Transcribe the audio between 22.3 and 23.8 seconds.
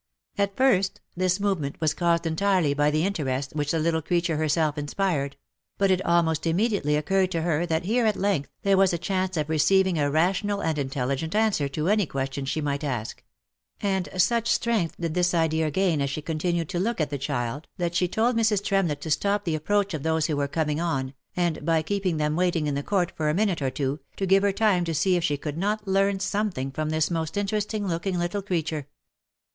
waiting in the court for a minute or